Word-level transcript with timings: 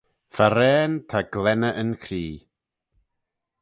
Farrane 0.35 0.97
ta 1.09 1.19
glenney 1.33 1.75
yn 1.81 1.91
cree. 2.03 2.35